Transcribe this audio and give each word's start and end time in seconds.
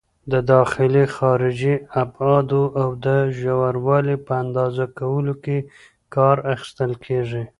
د 0.31 0.33
داخلي، 0.53 1.05
خارجي 1.15 1.75
ابعادو 2.03 2.63
او 2.81 2.89
د 3.05 3.07
ژوروالي 3.39 4.17
په 4.25 4.33
اندازه 4.43 4.85
کولو 4.99 5.33
کې 5.43 5.57
کار 6.15 6.37
اخیستل 6.53 6.91
کېږي. 7.05 7.43